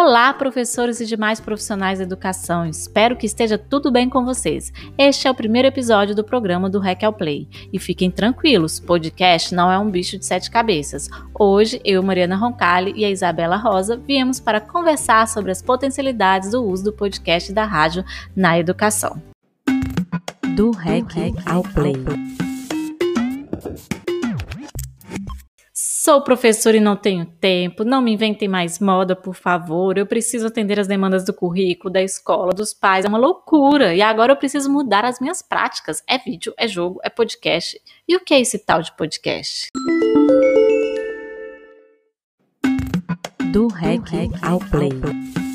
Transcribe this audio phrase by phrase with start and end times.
[0.00, 2.64] Olá, professores e demais profissionais da educação.
[2.64, 4.72] Espero que esteja tudo bem com vocês.
[4.96, 7.48] Este é o primeiro episódio do programa do Hack ao Play.
[7.72, 11.10] E fiquem tranquilos, podcast não é um bicho de sete cabeças.
[11.36, 16.64] Hoje, eu, Mariana Roncalli e a Isabela Rosa viemos para conversar sobre as potencialidades do
[16.64, 18.04] uso do podcast da rádio
[18.36, 19.20] na educação.
[20.54, 21.12] Do Hack
[21.44, 22.47] ao Play.
[26.08, 29.98] Sou professor e não tenho tempo, não me inventem mais moda, por favor.
[29.98, 33.04] Eu preciso atender as demandas do currículo, da escola, dos pais.
[33.04, 33.94] É uma loucura.
[33.94, 36.02] E agora eu preciso mudar as minhas práticas.
[36.08, 37.78] É vídeo, é jogo, é podcast.
[38.08, 39.66] E o que é esse tal de podcast?
[43.52, 44.10] Do Hack
[44.42, 45.47] ao Play.